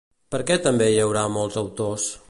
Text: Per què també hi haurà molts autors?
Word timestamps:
Per 0.35 0.39
què 0.51 0.57
també 0.67 0.87
hi 0.93 0.97
haurà 1.05 1.27
molts 1.37 1.61
autors? 1.65 2.13